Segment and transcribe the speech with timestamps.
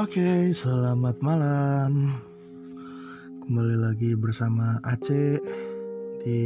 [0.00, 2.16] Oke, selamat malam.
[3.44, 5.36] Kembali lagi bersama Aceh
[6.24, 6.40] di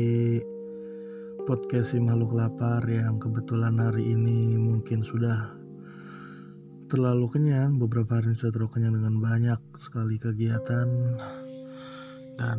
[1.47, 5.55] podcast si makhluk lapar yang kebetulan hari ini mungkin sudah
[6.91, 7.79] terlalu kenyang.
[7.79, 11.15] Beberapa hari sudah terlalu kenyang dengan banyak sekali kegiatan
[12.35, 12.59] dan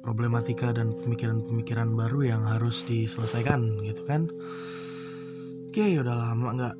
[0.00, 4.24] problematika dan pemikiran-pemikiran baru yang harus diselesaikan gitu kan.
[5.68, 6.76] Oke, udah lama nggak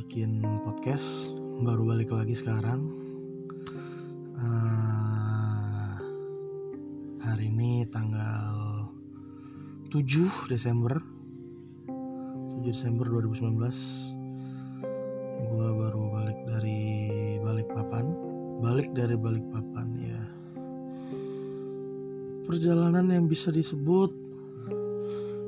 [0.00, 2.90] bikin podcast baru balik lagi sekarang.
[4.34, 5.94] Uh,
[7.22, 8.90] hari ini tanggal
[9.94, 10.98] 7 Desember.
[11.86, 13.62] 7 Desember 2019
[15.52, 16.82] gue baru balik dari
[17.44, 18.10] balik papan
[18.58, 20.22] balik dari balik papan ya.
[22.42, 24.10] Perjalanan yang bisa disebut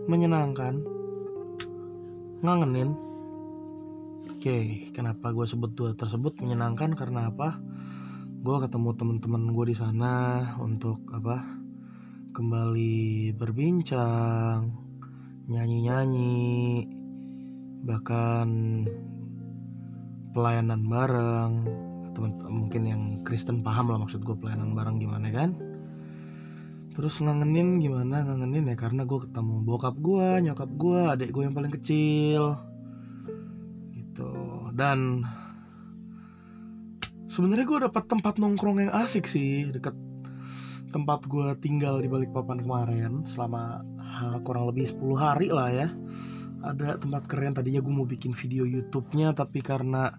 [0.06, 0.78] menyenangkan
[2.38, 3.13] ngangenin
[4.44, 7.56] Oke, kenapa gue sebut dua tersebut menyenangkan karena apa?
[8.44, 10.12] Gue ketemu teman-teman gue di sana
[10.60, 11.40] untuk apa?
[12.36, 14.68] Kembali berbincang,
[15.48, 16.84] nyanyi-nyanyi,
[17.88, 18.84] bahkan
[20.36, 21.52] pelayanan bareng.
[22.12, 25.56] Temen, mungkin yang Kristen paham lah maksud gue pelayanan bareng gimana kan?
[26.92, 31.56] Terus ngangenin gimana ngangenin ya karena gue ketemu bokap gue, nyokap gue, adik gue yang
[31.56, 32.73] paling kecil
[34.74, 35.22] dan
[37.30, 39.94] sebenarnya gue dapat tempat nongkrong yang asik sih deket
[40.90, 43.82] tempat gue tinggal di Balikpapan kemarin selama
[44.46, 45.88] kurang lebih 10 hari lah ya.
[46.62, 50.14] Ada tempat keren tadinya gue mau bikin video YouTube-nya tapi karena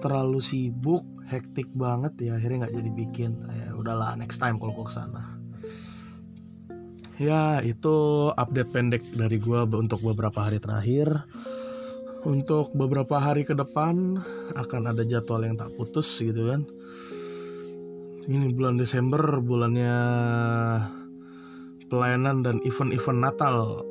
[0.00, 3.30] terlalu sibuk hektik banget ya akhirnya nggak jadi bikin.
[3.44, 5.36] Ya udahlah next time kalau gue ke sana
[7.16, 11.24] ya itu update pendek dari gue untuk beberapa hari terakhir
[12.26, 14.18] untuk beberapa hari ke depan
[14.58, 16.66] akan ada jadwal yang tak putus gitu kan.
[18.26, 19.94] Ini bulan Desember bulannya
[21.86, 23.86] pelayanan dan event-event Natal.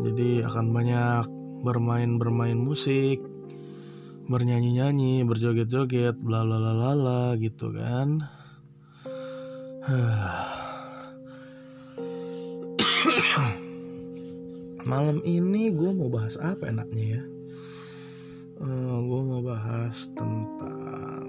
[0.00, 1.24] Jadi akan banyak
[1.60, 3.20] bermain-bermain musik
[4.30, 8.22] bernyanyi-nyanyi berjoget-joget bla bla bla bla gitu kan
[14.86, 17.22] malam ini gue mau bahas apa enaknya ya?
[18.60, 21.28] Uh, eh, gue mau bahas tentang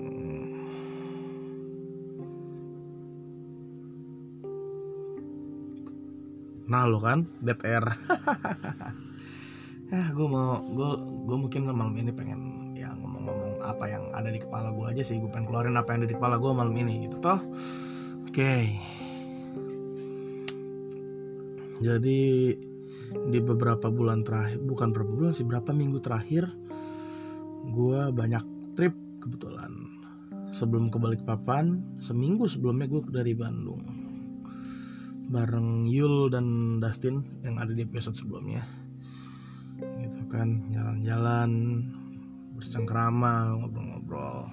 [6.71, 7.83] nah lo kan DPR
[9.91, 10.89] ya gue mau gue
[11.27, 15.19] gue mungkin malam ini pengen ya ngomong-ngomong apa yang ada di kepala gue aja sih.
[15.19, 17.39] Gue pengen keluarin apa yang ada di kepala gue malam ini gitu toh.
[18.27, 18.31] Oke.
[18.31, 18.65] Okay.
[21.81, 22.53] jadi
[23.31, 26.47] di beberapa bulan terakhir bukan beberapa bulan sih berapa minggu terakhir
[27.69, 29.71] gue banyak trip kebetulan.
[30.51, 33.79] Sebelum ke Balikpapan seminggu sebelumnya gue dari Bandung.
[35.31, 38.67] Bareng Yul dan Dustin yang ada di episode sebelumnya.
[39.79, 41.51] Gitu kan jalan-jalan
[42.59, 44.51] bercengkrama ngobrol-ngobrol.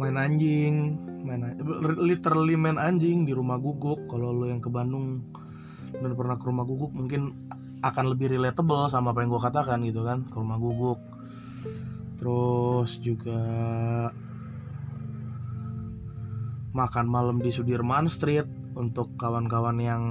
[0.00, 0.96] Main anjing
[1.26, 1.56] main
[2.00, 4.08] literally main anjing di rumah guguk.
[4.08, 5.28] Kalau lo yang ke Bandung
[6.00, 7.50] dan pernah ke rumah guguk mungkin
[7.84, 11.00] akan lebih relatable sama apa yang gue katakan gitu kan ke rumah guguk.
[12.16, 13.40] Terus juga
[16.72, 20.02] makan malam di Sudirman Street untuk kawan-kawan yang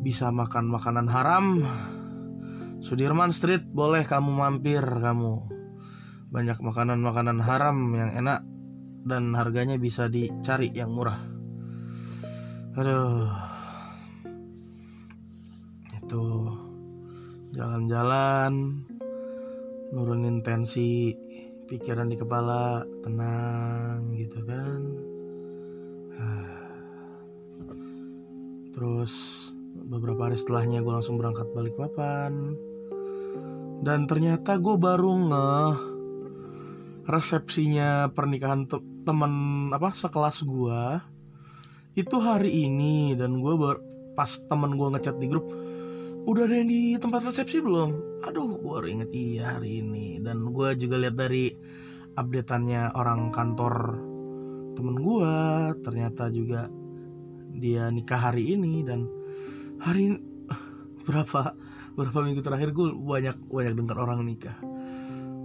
[0.00, 1.64] bisa makan makanan haram.
[2.80, 5.34] Sudirman Street boleh kamu mampir kamu.
[6.32, 8.40] Banyak makanan-makanan haram yang enak
[9.06, 11.20] dan harganya bisa dicari yang murah.
[12.76, 13.45] Aduh
[16.06, 16.54] gitu.
[17.58, 18.78] Jalan-jalan
[19.90, 21.10] nurunin tensi
[21.66, 24.80] pikiran di kepala tenang gitu kan.
[28.70, 29.14] Terus
[29.90, 32.54] beberapa hari setelahnya gue langsung berangkat balik papan.
[33.82, 35.50] Dan ternyata gue baru nge
[37.10, 38.70] resepsinya pernikahan
[39.02, 39.32] temen
[39.74, 41.02] apa sekelas gue
[41.98, 43.18] itu hari ini.
[43.18, 43.74] Dan gue
[44.14, 45.65] pas temen gue ngechat di grup
[46.26, 48.18] udah ada yang di tempat resepsi belum?
[48.26, 50.18] Aduh, gue baru inget iya hari ini.
[50.18, 51.54] Dan gue juga lihat dari
[52.18, 53.74] updateannya orang kantor
[54.74, 55.34] temen gue,
[55.86, 56.66] ternyata juga
[57.56, 59.06] dia nikah hari ini dan
[59.78, 60.18] hari ini,
[61.06, 61.54] berapa
[61.96, 64.58] berapa minggu terakhir gue banyak banyak dengar orang nikah.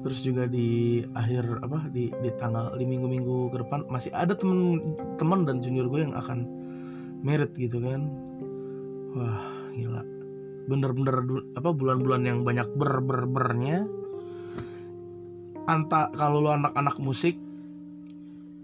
[0.01, 4.81] Terus juga di akhir apa di di tanggal di minggu-minggu ke depan masih ada temen
[5.22, 6.50] teman dan junior gue yang akan
[7.22, 8.10] merit gitu kan.
[9.13, 9.45] Wah,
[9.77, 10.21] gila
[10.69, 11.25] bener-bener
[11.58, 13.90] apa bulan-bulan yang banyak ber ber bernya
[15.66, 17.38] anta kalau lu anak-anak musik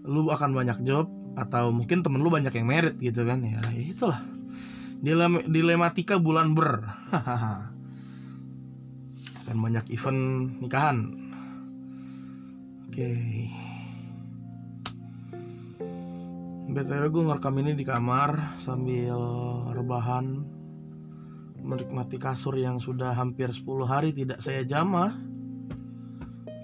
[0.08, 1.06] lu akan banyak job
[1.38, 4.20] atau mungkin temen lu banyak yang merit gitu kan ya, ya itulah.
[4.98, 6.82] Dilem dilematika bulan ber.
[9.46, 10.22] Dan banyak event
[10.58, 10.98] nikahan.
[12.90, 12.98] Oke.
[12.98, 13.46] Okay.
[16.68, 19.16] btw gue ngerekam ini di kamar sambil
[19.72, 20.44] rebahan
[21.62, 25.14] menikmati kasur yang sudah hampir 10 hari tidak saya jamah.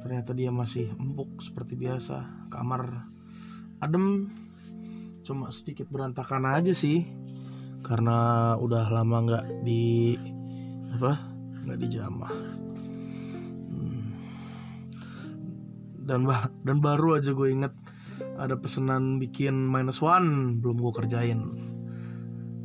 [0.05, 2.49] Ternyata dia masih empuk seperti biasa.
[2.53, 3.09] Kamar
[3.81, 4.29] adem
[5.25, 7.09] cuma sedikit berantakan aja sih.
[7.85, 10.17] Karena udah lama nggak di
[10.95, 11.19] apa
[11.67, 12.35] nggak dijamah
[13.73, 14.05] hmm.
[16.07, 17.75] dan bah dan baru aja gue inget
[18.39, 21.41] ada pesanan bikin minus one belum gue kerjain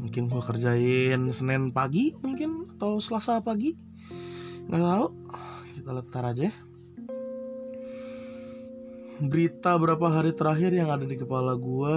[0.09, 3.77] mungkin gue kerjain senin pagi mungkin atau selasa pagi.
[4.65, 5.07] Nggak tahu.
[5.77, 6.49] Kita letar aja
[9.19, 11.95] berita berapa hari terakhir yang ada di kepala gue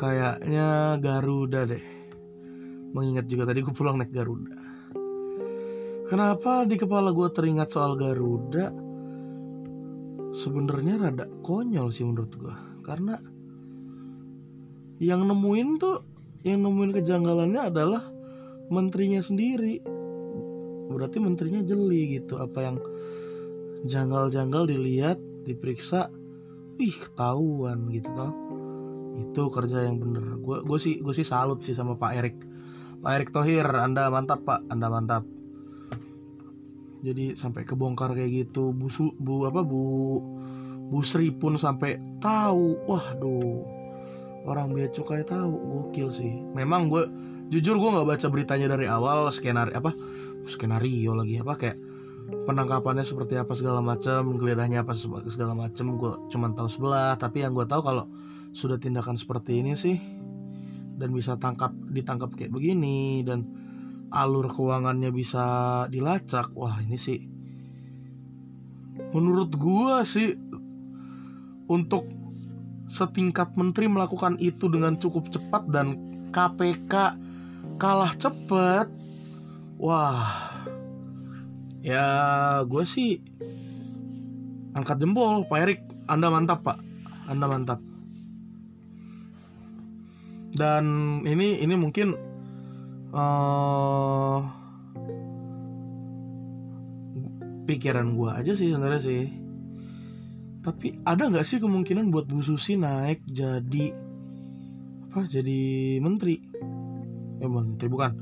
[0.00, 1.84] kayaknya Garuda deh.
[2.96, 4.56] Mengingat juga tadi gue pulang naik Garuda.
[6.08, 8.72] Kenapa di kepala gue teringat soal Garuda?
[10.32, 13.20] Sebenarnya rada konyol sih menurut gue karena
[15.04, 18.02] yang nemuin tuh yang nemuin kejanggalannya adalah
[18.68, 19.82] menterinya sendiri.
[20.88, 22.38] Berarti menterinya jeli gitu.
[22.38, 22.76] Apa yang
[23.86, 26.10] janggal-janggal dilihat diperiksa
[26.78, 28.32] ih ketahuan gitu tau
[29.18, 30.38] itu kerja yang bener.
[30.38, 32.36] Gue gue sih gue sih salut sih sama Pak Erik
[33.02, 34.66] Pak Erik Thohir anda mantap Pak.
[34.70, 35.26] Anda mantap.
[37.02, 40.18] Jadi sampai kebongkar kayak gitu bu Su, bu apa bu
[40.90, 42.78] bu Sri pun sampai tahu.
[42.86, 43.62] Wah duh
[44.44, 46.30] orang bea cukai tahu gokil sih.
[46.54, 47.08] Memang gue
[47.48, 49.96] jujur gue nggak baca beritanya dari awal skenario apa
[50.44, 51.78] skenario lagi apa kayak
[52.44, 54.92] penangkapannya seperti apa segala macam geledahnya apa
[55.26, 57.16] segala macam gue cuman tahu sebelah.
[57.16, 58.04] Tapi yang gue tahu kalau
[58.52, 59.96] sudah tindakan seperti ini sih
[60.98, 63.46] dan bisa tangkap ditangkap kayak begini dan
[64.10, 65.46] alur keuangannya bisa
[65.92, 67.20] dilacak wah ini sih
[69.14, 70.34] menurut gue sih
[71.70, 72.17] untuk
[72.88, 76.00] setingkat menteri melakukan itu dengan cukup cepat dan
[76.32, 77.14] KPK
[77.78, 78.88] kalah cepat
[79.78, 80.58] wah.
[81.84, 82.04] Ya
[82.66, 83.22] gue sih
[84.74, 85.80] angkat jempol Pak Erik.
[86.08, 86.78] Anda mantap Pak.
[87.28, 87.80] Anda mantap.
[90.56, 90.84] Dan
[91.28, 92.16] ini ini mungkin
[93.12, 94.40] uh,
[97.68, 99.28] pikiran gue aja sih sebenarnya sih
[100.62, 103.94] tapi ada nggak sih kemungkinan buat Bu Susi naik jadi
[105.08, 105.60] apa jadi
[106.02, 106.36] menteri?
[107.38, 108.12] Ya menteri bukan.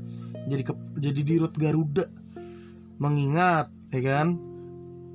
[0.47, 2.07] Jadi ke, jadi dirut Garuda.
[2.97, 4.37] Mengingat ya kan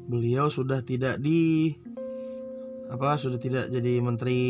[0.07, 1.73] beliau sudah tidak di
[2.93, 4.43] apa sudah tidak jadi menteri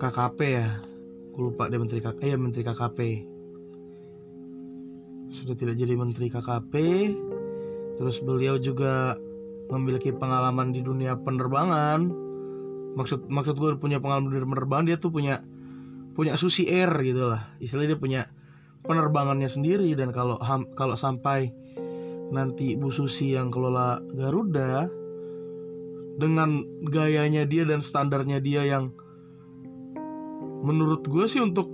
[0.00, 0.68] KKP ya.
[1.30, 2.98] Aku lupa deh menteri KKP eh, ya menteri KKP
[5.34, 6.74] sudah tidak jadi menteri KKP
[7.98, 9.18] terus beliau juga
[9.70, 12.10] memiliki pengalaman di dunia penerbangan.
[12.94, 15.42] Maksud maksud gue punya pengalaman di penerbangan dia tuh punya
[16.14, 17.54] punya susi air gitu lah.
[17.58, 18.22] Istilahnya dia punya
[18.84, 20.36] penerbangannya sendiri dan kalau
[20.76, 21.50] kalau sampai
[22.30, 24.88] nanti Bu Susi yang kelola Garuda
[26.14, 28.94] dengan gayanya dia dan standarnya dia yang
[30.64, 31.68] menurut gue sih untuk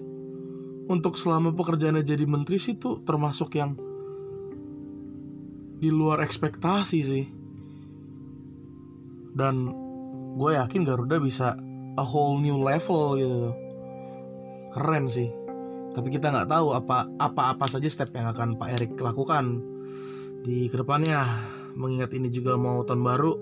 [0.91, 3.79] untuk selama pekerjaannya jadi menteri sih tuh termasuk yang
[5.81, 7.25] di luar ekspektasi sih
[9.35, 9.71] dan
[10.37, 11.59] gue yakin Garuda bisa
[11.99, 13.51] a whole new level gitu.
[14.71, 15.29] Keren sih.
[15.91, 19.59] Tapi kita nggak tahu apa apa apa saja step yang akan Pak Erik lakukan
[20.47, 21.27] di ke depannya.
[21.71, 23.33] Mengingat ini juga mau tahun baru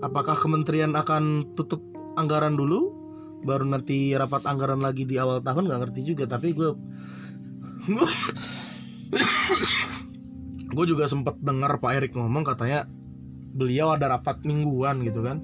[0.00, 1.84] apakah kementerian akan tutup
[2.16, 2.96] anggaran dulu?
[3.40, 6.24] Baru nanti rapat anggaran lagi di awal tahun nggak ngerti juga.
[6.28, 6.70] Tapi gue
[10.68, 12.84] gue juga sempat dengar Pak Erik ngomong katanya
[13.52, 15.42] beliau ada rapat mingguan gitu kan.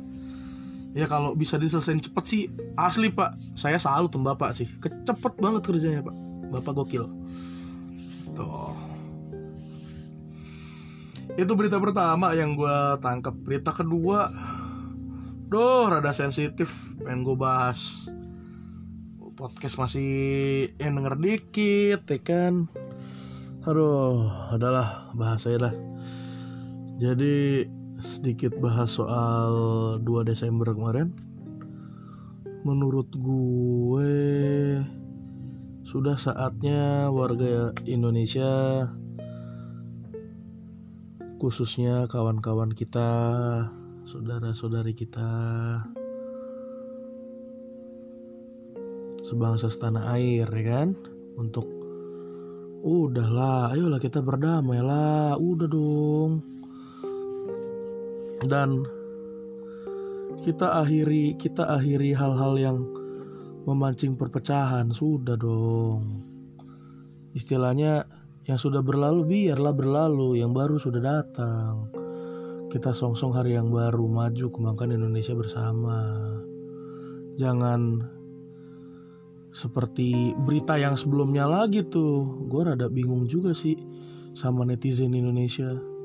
[0.96, 2.42] Ya kalau bisa diselesain cepet sih
[2.78, 3.36] asli pak.
[3.58, 4.68] Saya salut tuh bapak sih.
[4.80, 6.16] Kecepet banget kerjanya pak.
[6.50, 7.04] Bapak gokil.
[8.32, 8.72] Tuh.
[11.36, 14.32] Itu berita pertama yang gue tangkap berita kedua
[15.46, 16.96] Duh, rada sensitif.
[16.98, 18.10] Pengen gue bahas.
[19.38, 20.10] Podcast masih
[20.80, 22.66] yang denger dikit ya kan?
[23.62, 25.74] Aduh adalah bahasanya lah.
[26.98, 29.52] Jadi sedikit bahas soal
[30.04, 31.12] 2 Desember kemarin.
[32.66, 34.12] Menurut gue
[35.86, 38.84] sudah saatnya warga Indonesia
[41.38, 43.08] khususnya kawan-kawan kita
[44.08, 45.30] saudara-saudari kita
[49.24, 50.92] sebangsa setanah air ya kan?
[51.36, 51.64] Untuk
[52.86, 56.55] udahlah ayolah kita berdamai lah udah dong
[58.44, 58.84] dan
[60.44, 62.78] kita akhiri kita akhiri hal-hal yang
[63.64, 64.92] memancing perpecahan.
[64.92, 66.22] Sudah dong.
[67.32, 68.04] Istilahnya
[68.44, 70.40] yang sudah berlalu biarlah berlalu.
[70.40, 71.88] Yang baru sudah datang.
[72.68, 76.04] Kita songsong hari yang baru maju kembangkan Indonesia bersama.
[77.40, 78.04] Jangan
[79.56, 82.46] seperti berita yang sebelumnya lagi tuh.
[82.46, 83.76] Gue rada bingung juga sih
[84.36, 85.95] sama netizen Indonesia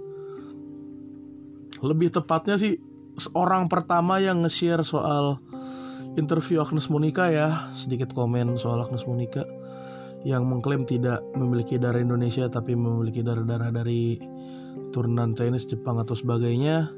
[1.82, 2.78] lebih tepatnya sih
[3.34, 5.42] orang pertama yang nge-share soal
[6.16, 7.74] interview Agnes Monica ya.
[7.74, 9.44] Sedikit komen soal Agnes Monica.
[10.22, 14.22] Yang mengklaim tidak memiliki darah Indonesia tapi memiliki darah-darah dari
[14.94, 16.94] turunan Chinese, Jepang atau sebagainya.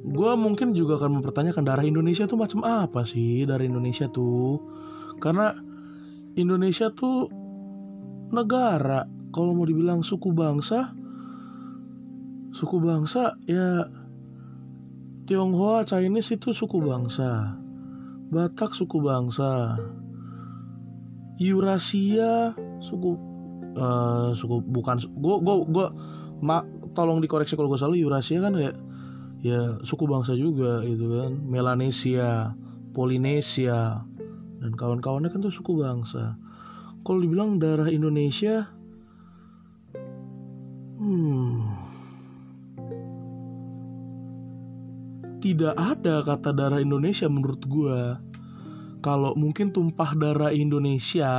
[0.00, 3.44] Gue mungkin juga akan mempertanyakan darah Indonesia tuh macam apa sih?
[3.44, 4.56] Darah Indonesia tuh?
[5.20, 5.52] Karena
[6.40, 7.28] Indonesia tuh
[8.32, 10.96] negara kalau mau dibilang suku bangsa
[12.50, 13.86] suku bangsa ya.
[15.30, 17.54] Tionghoa Chinese itu suku bangsa.
[18.34, 19.78] Batak suku bangsa.
[21.38, 22.52] Eurasia
[22.82, 23.16] suku
[23.78, 25.86] uh, suku bukan gue gue gue
[26.42, 26.60] ma,
[26.92, 28.76] tolong dikoreksi kalau gue salah Eurasia kan kayak
[29.40, 31.38] ya suku bangsa juga gitu kan.
[31.46, 32.58] Melanesia
[32.90, 34.02] Polinesia
[34.60, 36.34] dan kawan-kawannya kan tuh suku bangsa.
[37.06, 38.66] Kalau dibilang darah Indonesia
[41.00, 41.69] hmm
[45.40, 48.20] tidak ada kata darah Indonesia menurut gua.
[49.00, 51.32] Kalau mungkin tumpah darah Indonesia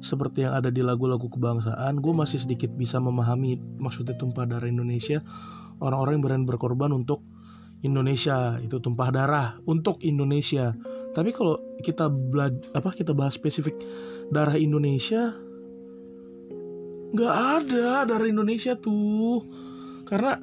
[0.00, 5.20] seperti yang ada di lagu-lagu kebangsaan gue masih sedikit bisa memahami maksudnya tumpah darah Indonesia.
[5.82, 7.20] Orang-orang yang berani berkorban untuk
[7.80, 10.76] Indonesia itu tumpah darah untuk Indonesia.
[11.16, 12.08] Tapi kalau kita
[12.76, 13.76] apa kita bahas spesifik
[14.28, 15.32] darah Indonesia
[17.10, 19.42] nggak ada darah Indonesia tuh.
[20.04, 20.36] Karena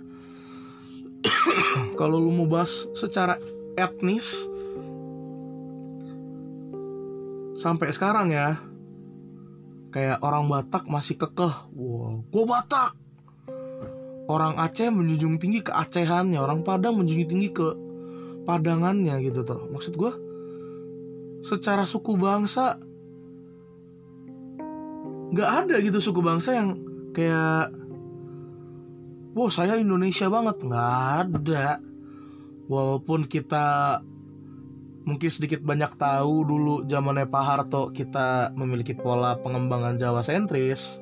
[2.00, 3.38] kalau lu mau bahas secara
[3.78, 4.48] etnis
[7.58, 8.62] sampai sekarang ya
[9.90, 11.54] kayak orang Batak masih kekeh.
[11.74, 12.94] Wow gue Batak.
[14.28, 17.88] Orang Aceh menjunjung tinggi keacehannya orang Padang menjunjung tinggi ke
[18.48, 20.12] padangannya gitu tuh maksud gue
[21.44, 22.80] secara suku bangsa
[25.36, 26.80] nggak ada gitu suku bangsa yang
[27.12, 27.76] kayak
[29.38, 30.58] wow saya Indonesia banget.
[30.66, 30.90] Nggak
[31.22, 31.78] ada.
[32.66, 34.02] Walaupun kita
[35.08, 40.98] mungkin sedikit banyak tahu dulu zamannya Pak Harto kita memiliki pola pengembangan Jawa sentris.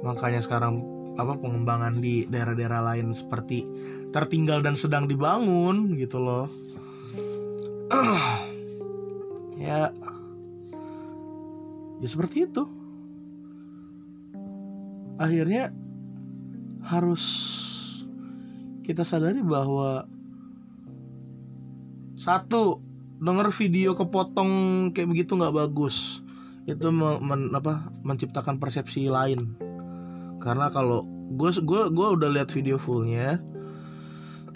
[0.00, 0.80] Makanya sekarang
[1.20, 3.66] apa pengembangan di daerah-daerah lain seperti
[4.10, 6.46] tertinggal dan sedang dibangun gitu loh.
[9.58, 9.90] Ya.
[11.98, 12.62] Ya seperti itu.
[15.18, 15.74] Akhirnya
[16.88, 17.24] harus
[18.80, 20.08] kita sadari bahwa
[22.16, 22.80] satu
[23.20, 24.50] denger video kepotong
[24.96, 26.24] kayak begitu nggak bagus.
[26.64, 29.56] Itu men, apa, menciptakan persepsi lain.
[30.40, 33.36] Karena kalau gue gue gue udah lihat video fullnya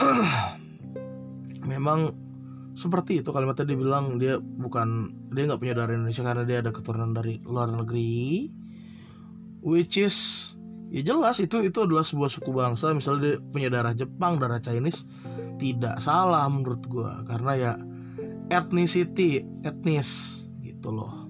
[1.70, 2.16] memang
[2.72, 6.72] seperti itu kalimatnya dia bilang dia bukan dia nggak punya darah Indonesia karena dia ada
[6.72, 8.48] keturunan dari luar negeri
[9.60, 10.16] which is
[10.92, 12.92] ya jelas itu itu adalah sebuah suku bangsa.
[12.92, 15.08] Misalnya dia punya darah Jepang darah Chinese
[15.56, 17.72] tidak salah menurut gue karena ya
[18.52, 21.25] ethnicity etnis gitu loh.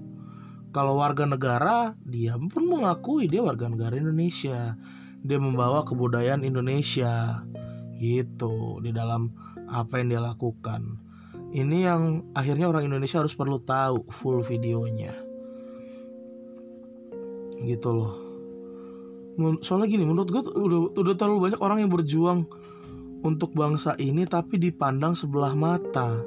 [0.75, 4.75] Kalau warga negara dia pun mengakui dia warga negara Indonesia.
[5.23, 7.47] Dia membawa kebudayaan Indonesia
[8.03, 9.31] gitu di dalam
[9.71, 10.99] apa yang dia lakukan.
[11.55, 12.03] Ini yang
[12.35, 15.15] akhirnya orang Indonesia harus perlu tahu full videonya.
[17.63, 18.22] Gitu loh
[19.65, 22.45] soalnya gini menurut gue udah udah terlalu banyak orang yang berjuang
[23.23, 26.21] untuk bangsa ini tapi dipandang sebelah mata.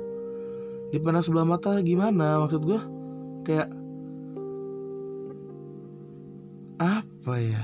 [0.89, 2.79] Dipandang sebelah mata gimana maksud gue
[3.45, 3.69] kayak
[6.79, 7.63] apa ya?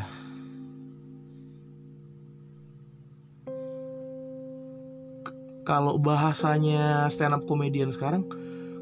[5.62, 8.28] Kalau bahasanya stand up comedian sekarang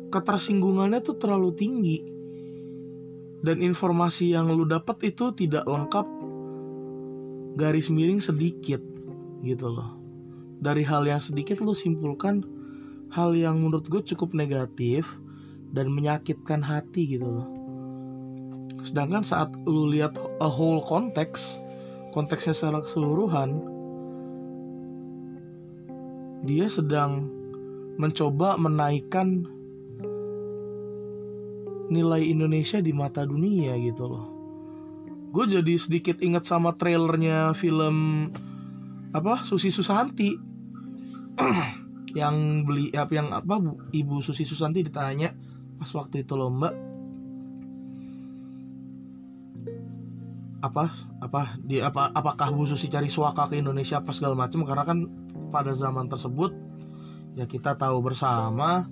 [0.09, 1.97] ketersinggungannya tuh terlalu tinggi.
[3.39, 6.18] Dan informasi yang lu dapat itu tidak lengkap
[7.59, 8.79] garis miring sedikit
[9.43, 9.99] gitu loh
[10.63, 12.47] dari hal yang sedikit lu simpulkan
[13.11, 15.19] hal yang menurut gue cukup negatif
[15.75, 17.47] dan menyakitkan hati gitu loh
[18.87, 21.59] sedangkan saat lu lihat a whole konteks
[22.15, 23.59] konteksnya secara keseluruhan
[26.47, 27.27] dia sedang
[27.99, 29.43] mencoba menaikkan
[31.91, 34.38] nilai Indonesia di mata dunia gitu loh.
[35.29, 38.29] Gue jadi sedikit inget sama trailernya film
[39.13, 40.33] apa Susi Susanti.
[42.19, 43.61] Yang beli apa yang apa
[43.93, 45.29] Ibu Susi Susanti ditanya
[45.77, 46.73] pas waktu itu lomba.
[50.65, 50.89] Apa
[51.21, 55.05] apa di apa apakah Bu Susi cari suaka ke Indonesia apa segala macam karena kan
[55.53, 56.51] pada zaman tersebut
[57.37, 58.89] ya kita tahu bersama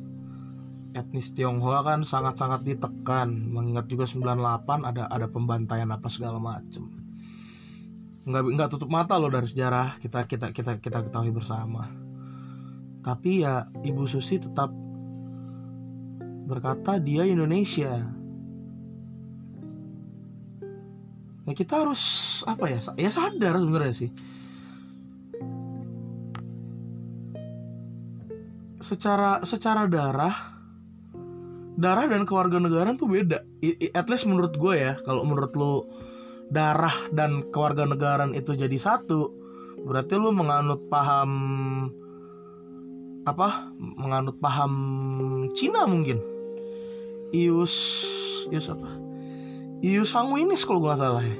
[1.00, 6.90] etnis Tionghoa kan sangat-sangat ditekan mengingat juga 98 ada ada pembantaian apa segala macam
[8.28, 11.88] nggak nggak tutup mata loh dari sejarah kita kita kita kita ketahui bersama
[13.06, 14.74] tapi ya Ibu Susi tetap
[16.48, 18.18] berkata dia Indonesia
[21.48, 22.04] Nah kita harus
[22.44, 22.84] apa ya?
[23.00, 24.12] Ya sadar sebenarnya sih.
[28.84, 30.57] Secara secara darah,
[31.78, 33.46] darah dan kewarganegaraan tuh beda.
[33.94, 35.86] At least menurut gue ya, kalau menurut lo
[36.50, 39.30] darah dan kewarganegaraan itu jadi satu,
[39.86, 41.32] berarti lo menganut paham
[43.30, 43.70] apa?
[43.78, 44.74] Menganut paham
[45.54, 46.18] Cina mungkin.
[47.30, 47.76] Ius
[48.50, 48.90] Ius apa?
[49.86, 51.38] Iu sanguinis kalau gue gak salah ya.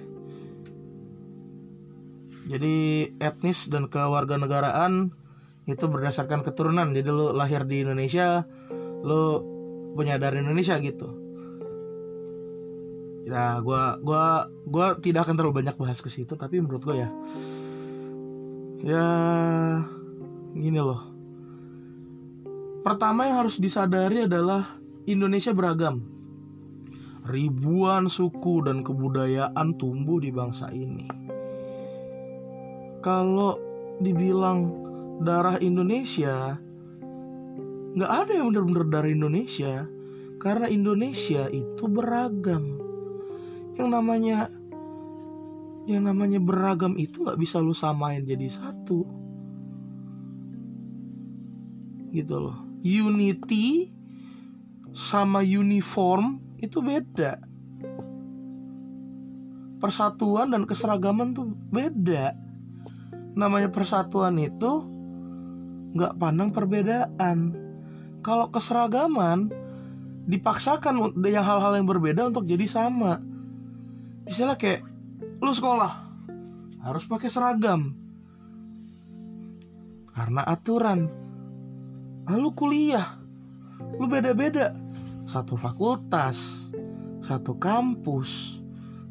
[2.48, 5.12] Jadi etnis dan kewarganegaraan
[5.68, 6.94] itu berdasarkan keturunan.
[6.94, 8.46] Jadi lo lahir di Indonesia,
[9.04, 9.57] lo
[9.98, 11.10] punya dari Indonesia gitu.
[13.26, 17.10] Ya, gua gua gua tidak akan terlalu banyak bahas ke situ, tapi menurut gue ya,
[18.86, 19.08] ya
[20.56, 21.02] gini loh.
[22.88, 26.18] Pertama yang harus disadari adalah Indonesia beragam
[27.28, 31.04] ribuan suku dan kebudayaan tumbuh di bangsa ini.
[33.04, 33.60] Kalau
[34.00, 34.72] dibilang
[35.22, 36.56] darah Indonesia,
[37.96, 39.88] nggak ada yang benar-benar dari Indonesia,
[40.42, 42.82] karena Indonesia itu beragam.
[43.78, 44.38] Yang namanya
[45.88, 49.08] yang namanya beragam itu nggak bisa lu samain jadi satu,
[52.12, 52.58] gitu loh.
[52.84, 53.94] Unity
[54.92, 57.38] sama uniform itu beda.
[59.78, 62.34] Persatuan dan keseragaman tuh beda.
[63.38, 64.90] Namanya persatuan itu
[65.94, 67.67] nggak pandang perbedaan
[68.28, 69.48] kalau keseragaman
[70.28, 73.24] dipaksakan yang hal-hal yang berbeda untuk jadi sama
[74.28, 74.84] misalnya kayak
[75.40, 76.04] lu sekolah
[76.84, 77.96] harus pakai seragam
[80.12, 81.08] karena aturan
[82.28, 83.16] lalu kuliah
[83.96, 84.76] lu beda-beda
[85.28, 86.72] satu fakultas,
[87.20, 88.64] satu kampus,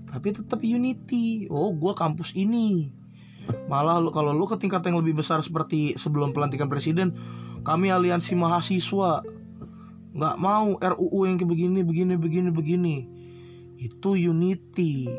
[0.08, 1.44] tapi tetap unity.
[1.52, 2.90] Oh, gue kampus ini.
[3.68, 7.12] Malah lu kalau lu ke tingkat yang lebih besar seperti sebelum pelantikan presiden,
[7.66, 9.26] kami aliansi mahasiswa
[10.16, 12.96] nggak mau RUU yang kayak begini, begini, begini, begini.
[13.76, 15.10] Itu unity.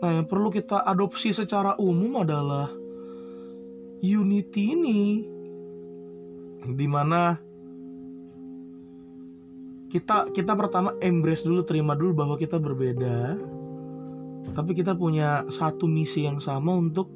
[0.00, 2.70] Nah, yang perlu kita adopsi secara umum adalah
[4.00, 5.02] unity ini
[6.66, 7.36] di mana
[9.86, 13.38] kita kita pertama embrace dulu terima dulu bahwa kita berbeda
[14.52, 17.08] tapi kita punya satu misi yang sama untuk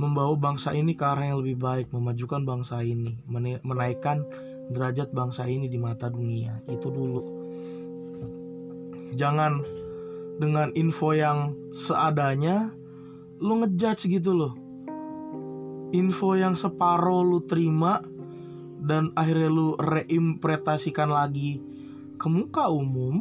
[0.00, 3.20] membawa bangsa ini ke arah yang lebih baik memajukan bangsa ini
[3.60, 4.24] menaikkan
[4.72, 6.64] derajat bangsa ini di mata dunia.
[6.64, 7.20] Itu dulu.
[9.12, 9.60] Jangan
[10.40, 12.72] dengan info yang seadanya
[13.44, 14.54] lu ngejudge gitu loh.
[15.92, 18.00] Info yang separoh lu terima
[18.80, 21.60] dan akhirnya lu reimpretasikan lagi
[22.16, 23.20] ke muka umum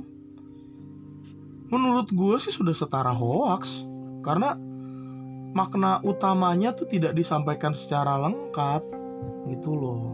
[1.67, 3.83] menurut gue sih sudah setara hoax.
[4.23, 4.68] Karena
[5.53, 8.83] makna utamanya tuh tidak disampaikan secara lengkap.
[9.49, 10.13] Gitu loh.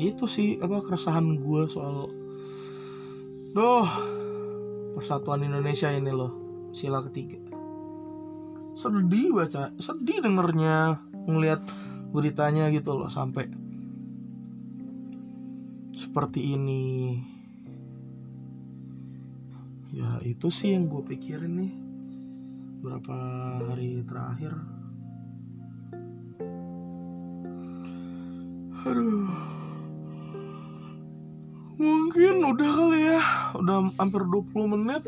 [0.00, 2.08] Itu sih apa keresahan gue soal
[3.52, 3.84] doh
[4.96, 6.32] persatuan Indonesia ini loh
[6.72, 7.36] sila ketiga.
[8.72, 10.96] Sedih baca sedih dengernya
[11.28, 11.60] ngelihat
[12.12, 13.52] beritanya gitu loh sampai
[15.92, 17.20] seperti ini.
[19.92, 21.91] Ya itu sih yang gue pikirin nih
[22.82, 23.16] berapa
[23.62, 24.58] hari terakhir?
[28.82, 29.30] Aduh.
[31.78, 33.22] Mungkin udah kali ya.
[33.54, 35.02] Udah hampir 20 menit.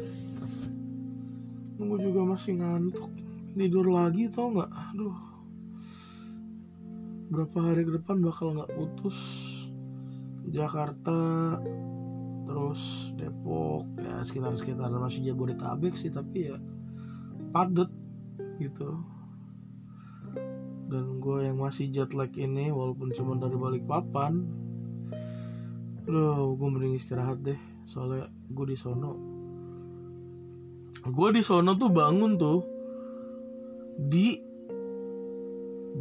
[1.74, 3.10] Gue juga masih ngantuk.
[3.58, 4.70] Tidur lagi tau nggak?
[4.70, 5.18] Aduh.
[7.34, 9.18] Berapa hari ke depan bakal nggak putus.
[10.46, 11.58] Jakarta
[12.46, 14.94] terus Depok ya sekitar-sekitar.
[14.94, 16.58] Masih Jabodetabek sih tapi ya
[17.54, 17.90] padet
[18.58, 18.98] gitu.
[20.90, 24.42] Dan gue yang masih jet lag ini walaupun cuma dari balik papan
[26.04, 27.56] Aduh, gue mending istirahat deh.
[27.88, 29.12] Soalnya gue di sono.
[31.04, 32.60] Gue di sono tuh bangun tuh
[33.96, 34.36] di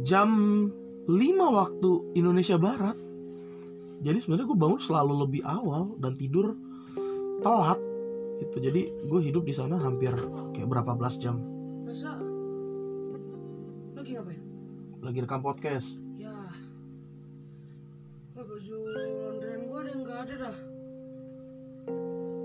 [0.04, 0.28] jam
[1.08, 1.08] 5
[1.56, 1.90] waktu
[2.20, 2.96] Indonesia Barat.
[4.04, 6.52] Jadi sebenarnya gue bangun selalu lebih awal dan tidur
[7.40, 7.80] telat
[8.54, 10.14] itu jadi gue hidup di sana hampir
[10.54, 11.42] kayak berapa belas jam
[11.82, 12.14] Masa
[13.92, 14.40] lagi ngapain?
[15.00, 16.30] lagi rekam podcast Ya.
[18.32, 20.56] Baju laundryan gue ada nggak ada dah.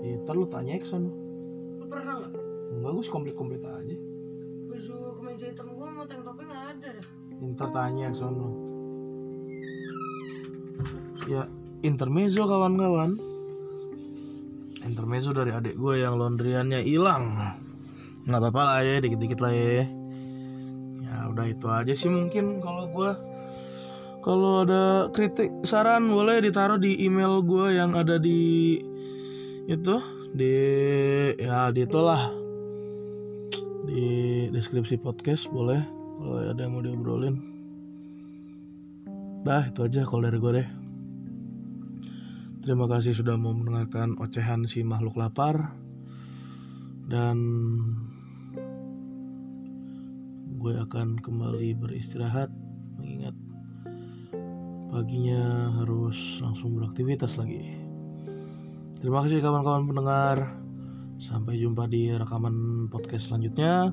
[0.00, 1.06] ya, ntar lu tanya ke sana
[1.78, 2.32] Lu pernah nggak?
[2.72, 3.96] enggak gue komplit komplit aja
[4.66, 7.06] Baju kemeja hitam gue sama tank topnya nggak ada dah.
[7.40, 8.46] Ntar tanya ke sana
[11.24, 11.46] ya
[11.80, 13.14] intermezzo kawan-kawan
[14.84, 17.36] intermezzo dari adik gue yang laundryannya hilang.
[18.24, 19.84] Nggak apa-apa lah ya dikit-dikit lah ya.
[21.04, 23.10] Ya udah itu aja sih mungkin kalau gue
[24.20, 28.76] kalau ada kritik saran boleh ditaruh di email gue yang ada di
[29.64, 29.96] itu
[30.32, 30.54] di
[31.40, 32.32] ya di itulah.
[33.90, 34.04] Di
[34.52, 35.80] deskripsi podcast boleh
[36.20, 37.36] kalau ada yang mau diobrolin.
[39.40, 40.79] Dah itu aja kalau dari gue deh
[42.60, 45.74] terima kasih sudah mau mendengarkan ocehan si makhluk lapar.
[47.10, 47.36] Dan
[50.60, 52.52] gue akan kembali beristirahat
[53.00, 53.34] mengingat
[54.92, 57.80] paginya harus langsung beraktivitas lagi.
[59.00, 60.36] Terima kasih kawan-kawan pendengar.
[61.20, 63.92] Sampai jumpa di rekaman podcast selanjutnya.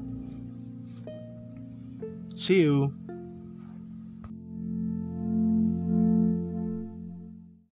[2.35, 3.06] See you